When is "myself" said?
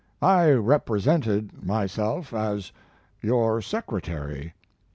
1.63-2.33